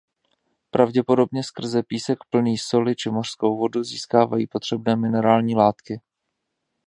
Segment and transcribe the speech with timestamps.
[0.71, 6.01] Pravděpodobně skrze písek plný soli či mořskou vodu získávají potřebné minerální látky.